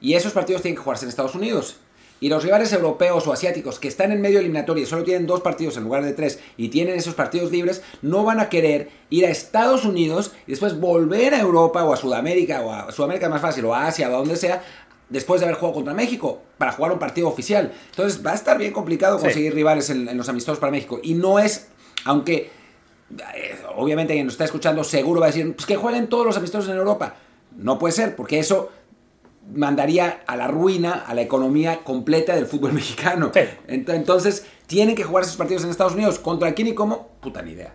[0.00, 1.76] Y esos partidos tienen que jugarse en Estados Unidos.
[2.20, 5.40] Y los rivales europeos o asiáticos que están en medio eliminatorio y solo tienen dos
[5.40, 9.24] partidos en lugar de tres y tienen esos partidos libres, no van a querer ir
[9.24, 13.40] a Estados Unidos y después volver a Europa o a Sudamérica o a Sudamérica más
[13.40, 14.64] fácil o a Asia o a donde sea
[15.08, 17.72] después de haber jugado contra México para jugar un partido oficial.
[17.90, 19.24] Entonces va a estar bien complicado Sí.
[19.26, 20.98] conseguir rivales en, en los amistosos para México.
[21.04, 21.68] Y no es,
[22.04, 22.50] aunque
[23.36, 26.36] eh, obviamente quien nos está escuchando seguro va a decir, pues que jueguen todos los
[26.36, 27.14] amistosos en Europa.
[27.56, 28.70] No puede ser, porque eso
[29.54, 33.30] mandaría a la ruina a la economía completa del fútbol mexicano.
[33.34, 33.40] Sí.
[33.68, 36.18] Ent- Entonces, tienen que jugar esos partidos en Estados Unidos.
[36.18, 37.08] ¿Contra quién y cómo?
[37.20, 37.74] Puta ni idea.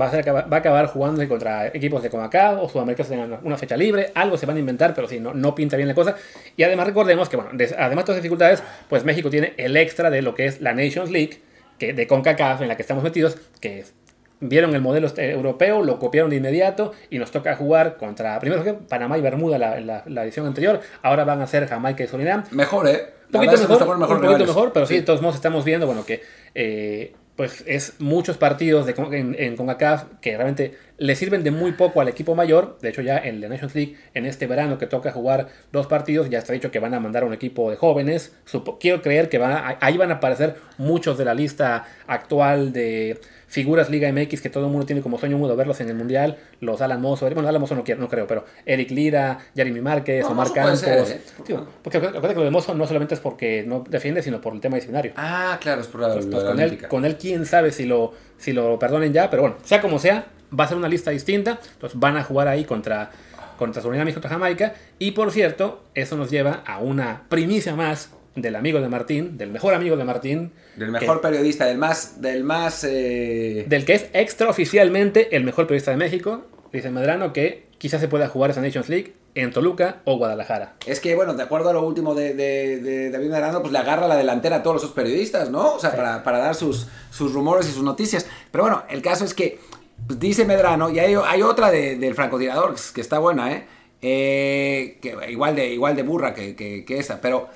[0.00, 3.40] va a, ser, va a acabar jugando contra equipos de Comacao o Sudamérica tengan una,
[3.42, 5.94] una fecha libre, algo se van a inventar, pero sí, no, no pinta bien la
[5.94, 6.14] cosa.
[6.56, 9.76] Y además recordemos que, bueno, des- además de todas las dificultades, pues México tiene el
[9.76, 11.40] extra de lo que es la Nations League,
[11.78, 13.92] que de CONCACAF, en la que estamos metidos, que es-
[14.40, 18.62] vieron el modelo este, europeo, lo copiaron de inmediato y nos toca jugar contra, primero
[18.64, 22.06] que Panamá y Bermuda la, la, la edición anterior, ahora van a ser Jamaica y
[22.06, 23.14] Surinam, Mejor, ¿eh?
[23.26, 24.46] un poquito mejor, tocaron mejor un poquito rivales.
[24.48, 26.22] mejor, pero sí, de todos modos estamos viendo, bueno, que
[26.54, 31.70] eh, pues es muchos partidos de, en, en CONCACAF que realmente le sirven de muy
[31.70, 32.78] poco al equipo mayor.
[32.80, 36.28] De hecho, ya en la Nations League, en este verano que toca jugar dos partidos,
[36.30, 38.34] ya está dicho que van a mandar a un equipo de jóvenes.
[38.44, 42.72] Supo- quiero creer que van a- ahí van a aparecer muchos de la lista actual
[42.72, 45.94] de figuras Liga MX que todo el mundo tiene como sueño mudo verlos en el
[45.96, 46.38] Mundial.
[46.60, 50.22] Los Alan Mozo, bueno, Alan Mozo no, quiero, no creo, pero Eric Lira, Jeremy Márquez,
[50.24, 50.80] No, Omar Campos.
[50.80, 51.20] ser, ¿eh?
[51.44, 54.54] Tío, porque acuérdate que lo de Mozo no solamente es porque no defiende, sino por
[54.54, 55.12] el tema disciplinario.
[55.16, 57.86] Ah, claro, es por la, Pues, la pues con, él, con él, quién sabe si
[57.86, 60.26] lo, si lo perdonen ya, pero bueno, sea como sea,
[60.58, 61.58] va a ser una lista distinta.
[61.74, 63.10] Entonces van a jugar ahí contra,
[63.58, 64.74] contra Surinam y contra Jamaica.
[64.98, 69.50] Y por cierto, eso nos lleva a una primicia más del amigo de Martín, del
[69.50, 72.20] mejor amigo de Martín, Del mejor periodista, del más...
[72.20, 77.66] Del más eh, del que es extraoficialmente el mejor periodista de México, dice Medrano, que
[77.78, 80.74] quizás se pueda jugar esa Nations League en Toluca o Guadalajara.
[80.86, 83.78] Es que, bueno, de acuerdo a lo último de, de, de David Medrano, pues le
[83.78, 85.74] agarra la delantera a todos los periodistas, ¿no?
[85.74, 88.26] O sea, para, para dar sus, sus rumores y sus noticias.
[88.50, 89.60] Pero bueno, el caso es que
[90.06, 93.66] pues, dice Medrano, y hay, hay otra de- del francotirador que, que está buena, ¿eh?
[94.02, 97.48] Eh, que igual, de, igual de burra que, que, que esa, pero...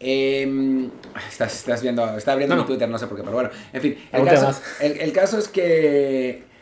[0.00, 0.88] eh,
[1.28, 2.66] estás, estás viendo, está abriendo No, mi.
[2.68, 3.98] Twitter, no sé por qué, pero bueno, en fin.
[4.12, 6.54] El caso, el, el caso es que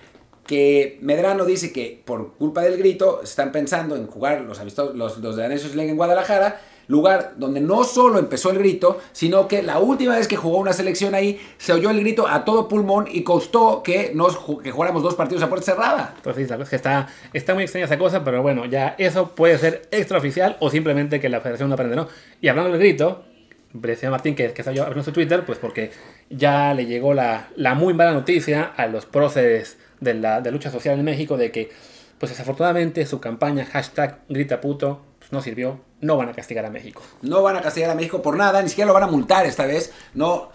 [0.47, 5.19] que Medrano dice que por culpa del grito están pensando en jugar los, amistosos, los,
[5.19, 9.79] los de League en Guadalajara, lugar donde no solo empezó el grito, sino que la
[9.79, 13.23] última vez que jugó una selección ahí se oyó el grito a todo pulmón y
[13.23, 16.15] costó que, nos, que jugáramos dos partidos a puerta cerrada.
[16.23, 19.89] Pues sí, que está, está muy extraña esa cosa, pero bueno, ya eso puede ser
[19.91, 22.09] extraoficial o simplemente que la federación no aprende, ¿no?
[22.41, 23.25] Y hablando del grito,
[23.73, 25.93] decía Martín que, que salió en su Twitter, pues porque
[26.31, 30.71] ya le llegó la, la muy mala noticia a los próceres de la de lucha
[30.71, 31.71] social en México de que,
[32.19, 35.01] pues desafortunadamente, su campaña hashtag grita puto
[35.33, 37.03] no sirvió, no van a castigar a México.
[37.23, 39.67] No van a castigar a México por nada, ni siquiera lo van a multar esta
[39.67, 40.51] vez, no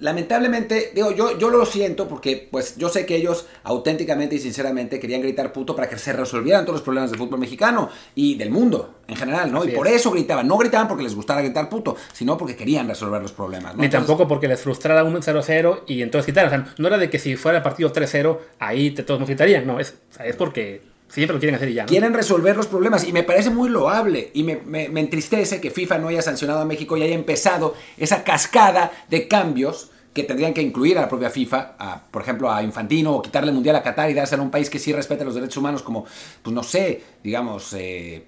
[0.00, 4.98] lamentablemente, digo, yo, yo lo siento porque pues yo sé que ellos auténticamente y sinceramente
[4.98, 8.50] querían gritar puto para que se resolvieran todos los problemas del fútbol mexicano y del
[8.50, 9.64] mundo en general, ¿no?
[9.64, 10.48] y por eso gritaban.
[10.48, 13.76] No gritaban porque les gustara gritar puto, sino porque querían resolver los problemas.
[13.76, 16.48] Ni tampoco porque les frustrara un 0-0 y entonces quitaran.
[16.48, 19.28] O sea, no era de que si fuera el partido 3-0, ahí te, todos nos
[19.28, 19.66] gritarían.
[19.66, 21.86] No, es, es porque Siempre lo quieren hacer y ya.
[21.86, 25.98] Quieren resolver los problemas y me parece muy loable y me, me, entristece que FIFA
[25.98, 30.62] no haya sancionado a México y haya empezado esa cascada de cambios que tendrían que
[30.62, 33.82] incluir a la propia FIFA, a, por ejemplo, a Infantino, o quitarle el Mundial a
[33.82, 36.06] Qatar y dárselo a un país que sí respete los derechos humanos, como,
[36.40, 38.24] pues no sé, digamos, eh,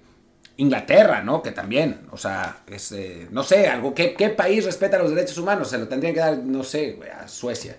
[0.56, 1.42] Inglaterra, ¿no?
[1.42, 5.38] Que también, o sea, es, eh, no sé, algo, ¿qué, ¿qué, país respeta los derechos
[5.38, 5.68] humanos?
[5.68, 7.76] Se lo tendrían que dar, no sé, a Suecia.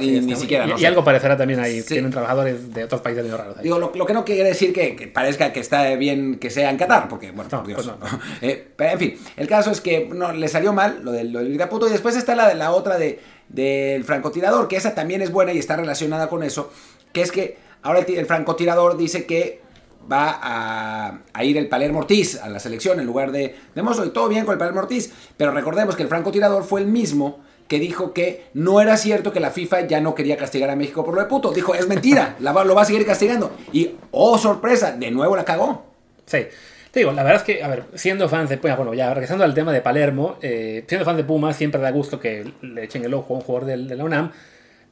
[0.00, 3.62] Y, ni siquiera, y, algo parecerá también ahí, tienen trabajadores de otros países medio raros.
[3.62, 7.08] Digo, lo, que no quiere decir que, parezca que está bien que sea en Qatar,
[7.08, 7.92] porque, bueno, por Dios.
[7.98, 11.32] Pues eh, pero, en fin, el caso es que no, le salió mal lo del,
[11.32, 15.30] lo del y después está la, la otra de del francotirador, que esa también es
[15.30, 16.70] buena y está relacionada con eso,
[17.12, 19.62] que es que ahora el, francotirador dice que
[20.10, 24.10] va a, ir el Palermo Ortiz a la selección en lugar de, de Mozo, y
[24.10, 27.40] todo bien con el Palermo Ortiz, pero recordemos que el francotirador fue el mismo
[27.74, 31.04] que dijo que no era cierto que la FIFA ya no quería castigar a México
[31.04, 31.50] por lo de puto.
[31.50, 33.50] Dijo, es mentira, la, lo va a seguir castigando.
[33.72, 35.84] Y, oh sorpresa, de nuevo la cagó.
[36.24, 36.46] Sí.
[36.92, 39.42] Te digo, la verdad es que, a ver, siendo fan de Pumas, bueno, ya regresando
[39.42, 43.04] al tema de Palermo, eh, siendo fan de Pumas, siempre da gusto que le echen
[43.04, 44.30] el ojo a un jugador de, la UNAM,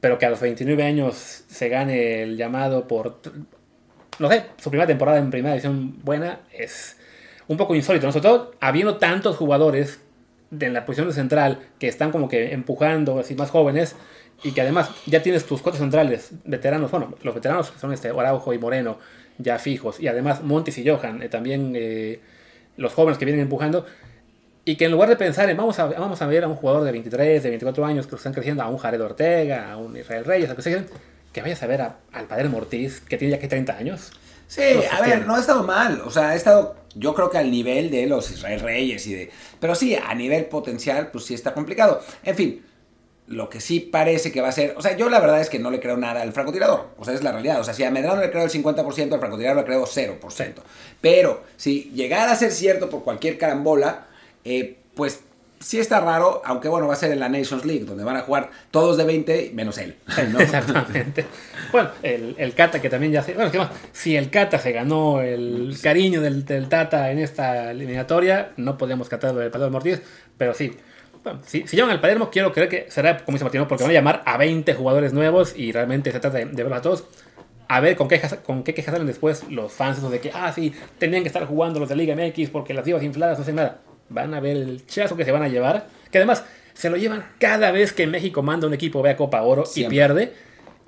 [0.00, 3.20] pero que a los 29 años se gane el llamado por,
[4.18, 6.96] no sé, su primera temporada en primera edición buena, es
[7.46, 8.12] un poco insólito, ¿no?
[8.12, 10.00] Sobre todo habiendo tantos jugadores
[10.58, 13.96] en la posición de central que están como que empujando, así más jóvenes,
[14.42, 18.52] y que además ya tienes tus cuatro centrales veteranos, bueno, los veteranos son este Araujo
[18.52, 18.98] y Moreno,
[19.38, 20.00] ya fijos.
[20.00, 22.20] Y además Montis y Johan, eh, también eh,
[22.76, 23.86] los jóvenes que vienen empujando.
[24.64, 26.84] Y que en lugar de pensar en vamos a, vamos a ver a un jugador
[26.84, 30.24] de 23, de 24 años que están creciendo, a un Jared Ortega, a un Israel
[30.24, 30.84] Reyes, a que,
[31.32, 34.12] que vayas a ver al padre Mortiz, que tiene ya que 30 años.
[34.52, 34.60] Sí,
[34.90, 36.02] a ver, no ha estado mal.
[36.04, 39.30] O sea, ha estado, yo creo que al nivel de los Israel Reyes y de.
[39.58, 42.02] Pero sí, a nivel potencial, pues sí está complicado.
[42.22, 42.62] En fin,
[43.28, 45.58] lo que sí parece que va a ser, o sea, yo la verdad es que
[45.58, 47.90] no le creo nada al francotirador, o sea, es la realidad, o sea, si a
[47.90, 50.54] Medrano le creo el 50%, al francotirador le creo 0%,
[51.00, 54.08] pero si llegara a ser cierto por cualquier carambola,
[54.44, 55.20] eh, pues
[55.62, 58.22] sí está raro, aunque bueno, va a ser en la Nations League, donde van a
[58.22, 59.96] jugar todos de 20 menos él.
[60.38, 61.24] Exactamente.
[61.70, 63.34] bueno, el, el, Cata que también ya se...
[63.34, 68.76] Bueno, si el Cata se ganó el cariño del, del Tata en esta eliminatoria, no
[68.76, 70.02] podemos catarlo del Padre Mortiz,
[70.36, 70.76] pero sí,
[71.46, 73.94] si, si, llaman al Palermo, quiero creer que será, como dice Martino, porque van a
[73.94, 77.04] llamar a 20 jugadores nuevos y realmente se trata de, verlos a todos.
[77.68, 80.74] A ver con qué, con qué quejas salen después los fans de que, ah, sí,
[80.98, 83.80] tenían que estar jugando los de Liga MX porque las divas infladas no hacen nada.
[84.12, 86.44] Van a ver el chazo que se van a llevar, que además
[86.74, 90.32] se lo llevan cada vez que México manda un equipo, vea Copa Oro y pierde,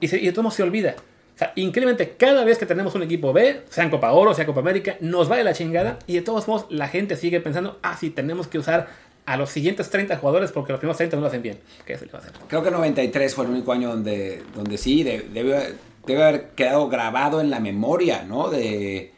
[0.01, 0.97] y, se, y de todo se olvida.
[1.35, 4.47] O sea, increíblemente, cada vez que tenemos un equipo B, sea en Copa Oro, sea
[4.47, 7.79] Copa América, nos va de la chingada y de todos modos la gente sigue pensando,
[7.83, 8.89] ah, sí, tenemos que usar
[9.27, 11.59] a los siguientes 30 jugadores porque los primeros 30 no lo hacen bien.
[11.85, 12.33] ¿Qué se le va a hacer?
[12.47, 15.75] Creo que 93 fue el único año donde, donde sí, debe,
[16.07, 18.49] debe haber quedado grabado en la memoria ¿no?
[18.51, 19.13] de,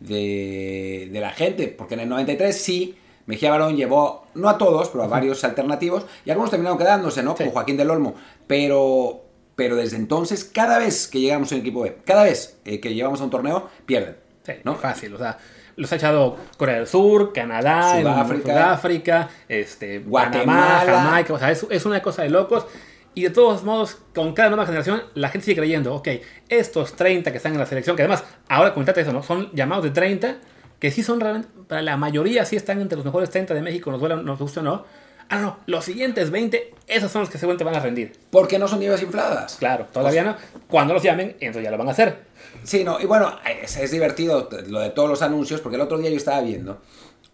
[0.00, 4.88] de, de, la gente, porque en el 93 sí, Mejía Barón llevó, no a todos,
[4.88, 7.34] pero a varios alternativos, y algunos terminaron quedándose, ¿no?
[7.34, 8.14] Como Joaquín del Olmo,
[8.46, 9.22] pero,
[9.54, 12.94] pero desde entonces, cada vez que llegamos a un equipo B, cada vez eh, que
[12.94, 14.16] llevamos a un torneo, pierden.
[14.44, 14.74] Sí, ¿no?
[14.74, 15.38] fácil, o sea
[15.76, 21.34] los ha echado Corea del Sur, Canadá, Sudáfrica, este, Guatemala, Jamaica.
[21.34, 22.66] O sea, es, una cosa de locos.
[23.14, 26.08] Y de todos modos, con cada nueva generación, la gente sigue creyendo, ok,
[26.48, 29.22] estos 30 que están en la selección, que además, ahora comentate eso, ¿no?
[29.22, 30.36] Son llamados de 30,
[30.82, 33.92] que sí son realmente, para la mayoría sí están entre los mejores 30 de México,
[33.92, 34.84] nos, duela, nos gusta o no.
[35.28, 38.18] Ah, no, los siguientes 20, esos son los que seguramente van a rendir.
[38.32, 39.54] Porque no son nieves infladas.
[39.60, 40.34] Claro, todavía no.
[40.66, 42.22] Cuando los llamen, entonces ya lo van a hacer.
[42.64, 46.10] Sí, no, y bueno, es, divertido lo de todos los anuncios, porque el otro día
[46.10, 46.82] yo estaba viendo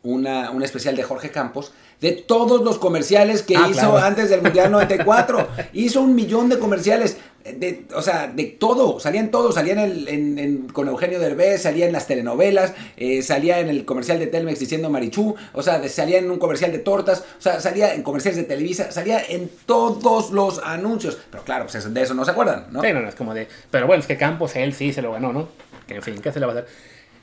[0.02, 4.42] una, un especial de Jorge Campos de todos los comerciales que ah, hizo antes del
[4.42, 5.48] Mundial 94.
[5.72, 10.68] hizo un millón de comerciales de, o sea, de todo, salían todos, salían en, en,
[10.68, 14.90] con Eugenio Derbez, salía en las telenovelas, eh, salía en el comercial de Telmex diciendo
[14.90, 18.44] Marichú, o sea, salía en un comercial de tortas, o sea, salía en comerciales de
[18.44, 22.82] Televisa, salía en todos los anuncios, pero claro, pues de eso no se acuerdan, ¿no?
[22.82, 25.48] Es como de, pero bueno, es que Campos, él sí se lo ganó, ¿no?
[25.86, 26.64] Que en fin, ¿qué se le va a?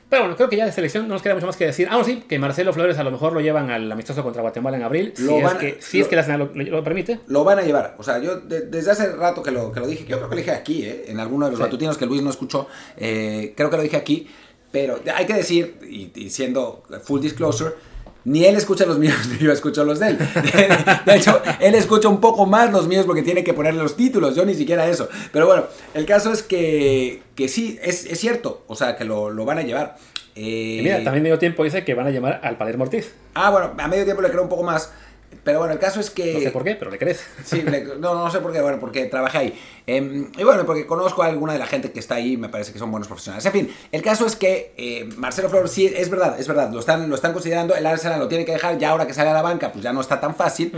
[0.08, 1.88] Pero bueno, creo que ya de selección no nos queda mucho más que decir.
[1.90, 4.84] Ah, sí, que Marcelo Flores a lo mejor lo llevan al amistoso contra Guatemala en
[4.84, 5.12] abril.
[5.16, 7.20] si, es, que, si es que la Nacional lo, permite.
[7.26, 7.96] Lo van a llevar.
[7.98, 10.40] O sea, yo desde hace rato que lo, que lo dije, yo creo que lo
[10.40, 11.06] dije aquí, ¿eh?
[11.08, 14.28] en alguno de los matutinos que Luis no escuchó, eh, creo que lo dije aquí.
[14.70, 17.74] Pero hay que decir, y, siendo full disclosure,
[18.26, 20.18] ni él escucha los míos, ni yo escucho los de él.
[21.06, 24.34] De, hecho, él escucha un poco más los míos porque tiene que ponerle los títulos,
[24.34, 25.08] yo ni siquiera eso.
[25.32, 29.30] Pero bueno, el caso es que, que sí, es, es cierto, o sea, que lo,
[29.30, 29.96] lo van a llevar.
[30.34, 33.14] Eh, mira, también medio tiempo dice que van a llamar al Palermo Ortiz.
[33.34, 34.92] Ah, bueno, a medio tiempo le creo un poco más.
[35.46, 36.34] Pero bueno, el caso es que...
[36.34, 37.24] No sé por qué, pero le crees.
[37.44, 37.64] Sí,
[38.00, 39.60] no, no sé por qué, bueno, porque trabajé ahí.
[39.86, 42.72] Em, y bueno, porque conozco a alguna de la gente que está ahí, me parece
[42.72, 43.46] que son buenos profesionales.
[43.46, 46.80] En fin, el caso es que eh, Marcelo Flores sí, es verdad, es verdad, lo
[46.80, 49.34] están, lo están considerando, el Arsenal lo tiene que dejar, ya ahora que sale a
[49.34, 50.72] la banca, pues ya no está tan fácil.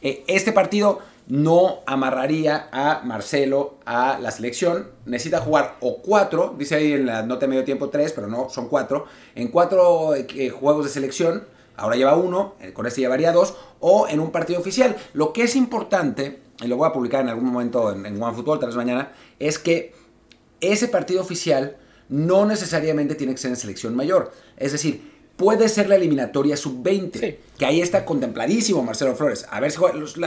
[0.00, 4.88] Eh, este partido no amarraría a Marcelo a la selección.
[5.06, 8.48] Necesita jugar o cuatro, dice ahí en la nota de medio tiempo tres, pero no,
[8.50, 9.06] son cuatro.
[9.34, 11.44] En cuatro eh, juegos de selección,
[11.76, 14.96] ahora lleva uno, eh, con este llevaría dos, o en un partido oficial.
[15.14, 18.58] Lo que es importante, y lo voy a publicar en algún momento en, en OneFootball,
[18.58, 19.94] tal vez mañana, es que
[20.60, 21.76] ese partido oficial
[22.08, 24.32] no necesariamente tiene que ser en selección mayor.
[24.56, 27.36] Es decir, puede ser la eliminatoria sub-20.
[27.58, 29.46] Que ahí está contempladísimo Marcelo Flores.
[29.50, 29.78] A ver si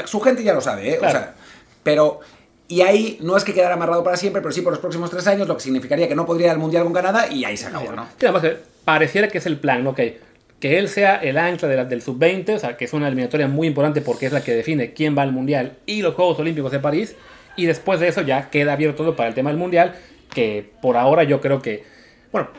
[0.06, 0.98] su gente ya lo sabe, ¿eh?
[0.98, 1.36] O sea,
[1.84, 2.20] pero.
[2.68, 5.28] Y ahí no es que quedara amarrado para siempre, pero sí por los próximos tres
[5.28, 7.68] años, lo que significaría que no podría ir al Mundial con Canadá y ahí se
[7.68, 8.08] acabó, ¿no?
[8.20, 9.94] Además que pareciera que es el plan, ¿no?
[9.94, 10.20] Que,
[10.60, 13.68] que él sea el ancla de del sub-20, o sea, que es una eliminatoria muy
[13.68, 16.80] importante porque es la que define quién va al Mundial y los Juegos Olímpicos de
[16.80, 17.15] París.
[17.58, 19.96] Y después de eso ya queda abierto todo para el tema del Mundial,
[20.34, 21.84] que por ahora yo creo que,
[22.32, 22.50] bueno,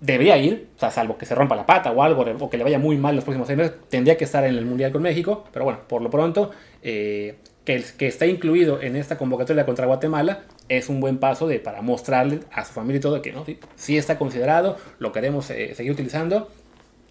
[0.00, 2.64] debería ir, o sea, salvo que se rompa la pata o algo, o que le
[2.64, 5.44] vaya muy mal los próximos seis meses, tendría que estar en el Mundial con México,
[5.52, 6.50] pero bueno, por lo pronto,
[6.82, 11.60] eh, que, que está incluido en esta convocatoria contra Guatemala es un buen paso de,
[11.60, 13.44] para mostrarle a su familia y todo que no,
[13.76, 16.48] sí, está considerado, lo queremos eh, seguir utilizando,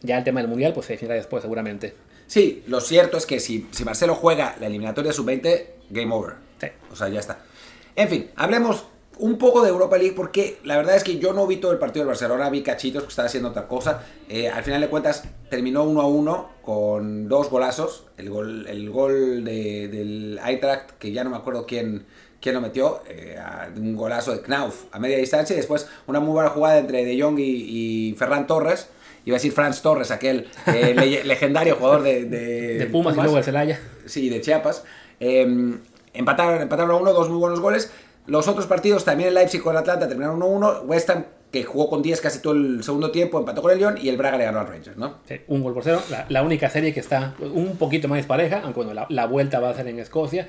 [0.07, 1.93] ya el tema del Mundial pues se definirá después seguramente.
[2.25, 6.35] Sí, lo cierto es que si, si Marcelo juega la eliminatoria sub-20, game over.
[6.59, 6.67] Sí.
[6.91, 7.39] O sea, ya está.
[7.95, 8.85] En fin, hablemos
[9.19, 11.79] un poco de Europa League porque la verdad es que yo no vi todo el
[11.79, 14.03] partido del Barcelona, vi cachitos que estaba haciendo otra cosa.
[14.29, 18.05] Eh, al final de cuentas terminó 1 a 1 con dos golazos.
[18.17, 22.05] El gol, el gol de, del Eintracht, que ya no me acuerdo quién,
[22.41, 23.37] quién lo metió, eh,
[23.75, 27.21] un golazo de Knauf a media distancia y después una muy buena jugada entre De
[27.21, 28.89] Jong y, Ferran Torres.
[29.25, 30.93] Iba a decir Franz Torres, aquel eh,
[31.25, 33.79] legendario jugador de, de, Pumas, y luego de Celaya.
[34.05, 34.85] Sí, de Chiapas.
[35.19, 35.79] Em,
[36.13, 37.91] empataron, empataron a uno, dos muy buenos goles.
[38.27, 40.83] Los otros partidos, también el Leipzig con el Atlanta terminaron 1-1.
[40.83, 43.97] West Ham, que jugó con 10 casi todo el segundo tiempo, empató con el Lyon
[44.01, 45.19] y el Braga le ganó al Rangers, ¿no?
[45.25, 46.01] Sí, un gol por cero.
[46.27, 49.73] La, única serie que está un poquito más pareja, aunque bueno, la, vuelta va a
[49.73, 50.47] ser en Escocia.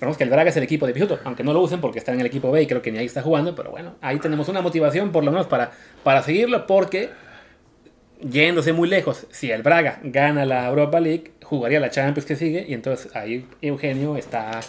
[0.00, 2.12] Vemos que el Braga es el equipo de Pisuto, aunque no lo usen porque está
[2.12, 4.48] en el equipo B y creo que ni ahí está jugando, pero bueno, ahí tenemos
[4.48, 7.10] una motivación por lo menos para, para seguirlo porque
[8.22, 12.64] yéndose muy lejos, si el Braga gana la Europa League, jugaría la Champions que sigue
[12.66, 14.60] y entonces ahí Eugenio está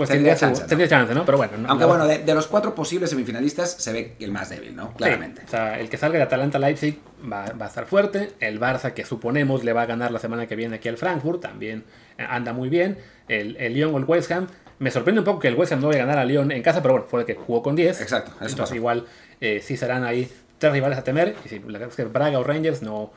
[0.00, 1.26] pues tendría, chance, tendría chance, ¿no?
[1.26, 1.52] Pero bueno.
[1.68, 4.94] Aunque bueno, de, los cuatro posibles semifinalistas se ve el más débil, ¿no?
[4.94, 5.42] Claramente.
[5.44, 6.98] o sea, el que salga de Atalanta-Leipzig
[7.30, 8.32] va, a estar fuerte.
[8.40, 11.42] El Barça, que suponemos le va a ganar la semana que viene aquí al Frankfurt,
[11.42, 11.84] también
[12.16, 12.96] eh, anda muy bien.
[13.30, 14.46] El, el Lyon o el West Ham.
[14.78, 16.62] Me sorprende un poco que el West Ham no vaya a ganar a Lyon en
[16.62, 18.00] casa, pero bueno, fue el que jugó con 10.
[18.00, 18.32] Exacto.
[18.40, 19.06] Entonces igual
[19.40, 21.34] eh, sí serán ahí tres rivales a temer.
[21.44, 23.12] Y si la verdad es que Braga o Rangers no,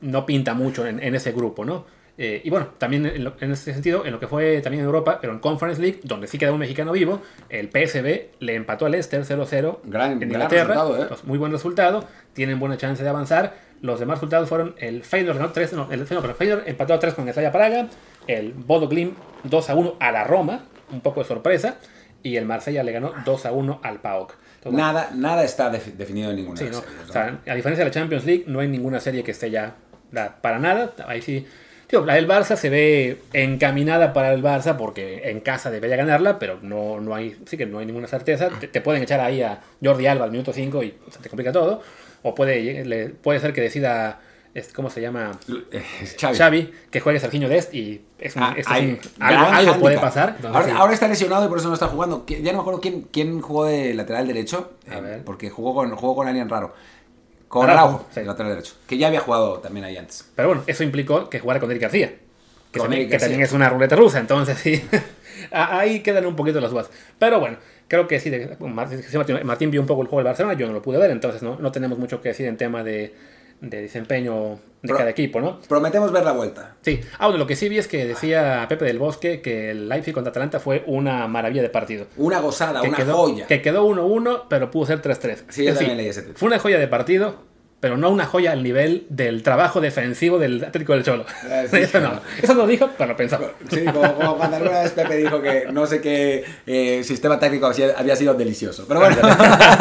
[0.00, 1.84] no pinta mucho en, en ese grupo, ¿no?
[2.16, 5.32] Eh, y bueno, también en, ese sentido, en lo que fue también en Europa, pero
[5.32, 9.24] en Conference League, donde sí queda un mexicano vivo, el PSB le empató al Leicester
[9.24, 10.84] 0-0 en Inglaterra.
[10.96, 11.14] ¿eh?
[11.24, 13.56] muy buen resultado, tienen buena chance de avanzar.
[13.80, 17.28] Los demás resultados fueron el Feyenoord ganó 3, no, el Feyenoord, empató a 3 con
[17.28, 17.88] el Praga,
[18.26, 21.76] el Bodo Glim 2 1 a la Roma, un poco de sorpresa,
[22.22, 24.36] y el Marsella le ganó 2 1 al PAOK.
[24.70, 26.78] nada, nada está definido en ninguna serie,
[27.46, 29.76] a diferencia de la Champions League, no hay ninguna serie que esté ya
[30.40, 30.94] para nada.
[31.06, 31.46] Ahí sí
[32.02, 36.58] la del Barça se ve encaminada para el Barça porque en casa debería ganarla, pero
[36.62, 38.48] no, no hay, sí que no hay ninguna certeza.
[38.48, 41.82] Te, pueden echar ahí a Jordi Alba al minuto 5 y se te complica todo.
[42.22, 44.20] O puede, puede ser que decida,
[44.74, 45.32] ¿cómo se llama?
[45.72, 45.82] Eh,
[46.18, 46.36] Xavi.
[46.36, 48.54] Xavi que juegue Serginho Dest y es, ah,
[49.20, 50.36] algo, puede pasar.
[50.44, 52.24] ahora, está lesionado y por eso no está jugando.
[52.26, 56.14] Ya no me acuerdo quién, quién jugó de lateral derecho, eh, porque jugó con, jugó
[56.14, 56.72] con alguien raro.
[57.48, 58.74] Con Araujo, lateral derecho.
[58.86, 60.28] Que ya había jugado también ahí antes.
[60.34, 62.14] Pero bueno, eso implicó que jugara con Eric García.
[62.70, 64.82] Que, también, es una ruleta rusa, entonces sí.
[65.52, 66.90] ahí quedan un poquito las dudas.
[67.18, 70.66] Pero bueno, creo que sí, Martín, Martín, vio un poco el juego del Barcelona, yo
[70.66, 73.14] no lo pude ver, entonces no, no tenemos mucho que decir en tema de,
[73.60, 75.60] de desempeño de cada equipo, ¿no?
[75.60, 76.76] Prometemos ver la vuelta.
[76.82, 77.00] Sí.
[77.18, 80.12] Ah, bueno, lo que sí vi es que decía Pepe del Bosque que el Leipzig
[80.12, 82.06] contra Atalanta fue una maravilla de partido.
[82.16, 83.46] Una gozada, una quedó, joya.
[83.46, 85.44] Que quedó 1-1, pero pudo ser 3-3.
[85.48, 87.44] Sí, yo también leí ese Fue una joya de partido,
[87.84, 91.26] pero no una joya al nivel del trabajo defensivo del Atlético del Cholo.
[91.70, 93.50] Sí, eso no, eso lo dijo, pero lo pensaba.
[93.68, 97.66] Sí, como, como, cuando alguna vez Pepe dijo que no sé qué eh, sistema táctico
[97.66, 98.86] había sido delicioso.
[98.88, 99.16] Pero bueno,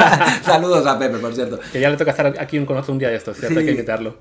[0.43, 1.61] saludos a Pepe, por cierto.
[1.71, 3.53] Que ya le toca estar aquí con nosotros un día de estos, ¿cierto?
[3.53, 3.59] Sí.
[3.59, 4.17] Hay que invitarlo.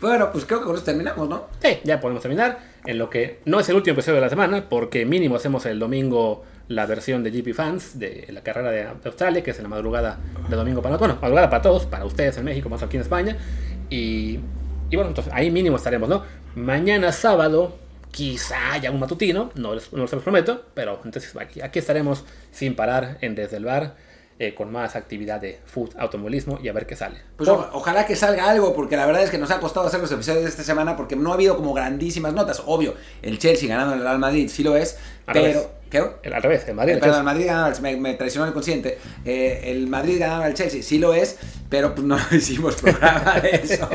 [0.00, 1.48] Bueno, pues creo que con eso terminamos, ¿no?
[1.60, 2.58] Sí, ya podemos terminar.
[2.86, 5.78] En lo que no es el último episodio de la semana, porque mínimo hacemos el
[5.78, 9.68] domingo la versión de GP Fans de la carrera de Australia, que es en la
[9.68, 13.02] madrugada de domingo para bueno, madrugada para todos, para ustedes en México, más aquí en
[13.02, 13.36] España.
[13.88, 14.40] Y,
[14.90, 16.22] y bueno, entonces ahí mínimo estaremos, ¿no?
[16.56, 17.76] Mañana sábado,
[18.10, 22.24] quizá haya un matutino, no, les, no se los prometo, pero entonces aquí, aquí estaremos
[22.50, 24.06] sin parar en Desde el Bar.
[24.38, 27.16] Eh, con más actividad de food, automovilismo y a ver qué sale.
[27.38, 27.70] Pues Por...
[27.72, 30.42] ojalá que salga algo, porque la verdad es que nos ha costado hacer los episodios
[30.42, 32.62] de esta semana porque no ha habido como grandísimas notas.
[32.66, 35.46] Obvio, el Chelsea ganando el Real Madrid sí lo es, Al pero...
[35.46, 35.68] revés.
[35.90, 36.02] ¿Qué?
[36.22, 36.94] El, al revés, el Madrid.
[36.94, 38.98] El, perdón, el Madrid ganaba, me, me, traicionó el consciente.
[39.24, 43.50] Eh, el Madrid ganaba al Chelsea, sí lo es, pero pues no hicimos programa de
[43.62, 43.88] eso.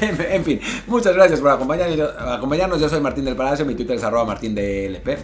[0.00, 2.80] en, en, fin, muchas gracias por acompañarnos.
[2.80, 4.56] Yo soy Martín del Palacio, mi Twitter es arroba martín.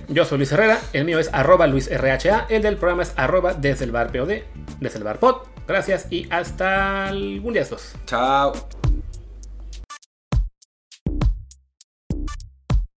[0.08, 3.54] Yo soy Luis Herrera, el mío es arroba Luis RHA, el del programa es arroba
[3.54, 4.42] desde el bar POD,
[4.80, 5.36] desde el bar pod.
[5.66, 7.94] Gracias y hasta algún día estos.
[8.06, 8.52] Chao.